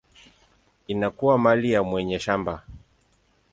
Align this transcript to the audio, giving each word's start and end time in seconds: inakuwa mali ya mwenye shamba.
inakuwa 0.87 1.37
mali 1.37 1.71
ya 1.71 1.83
mwenye 1.83 2.19
shamba. 2.19 2.63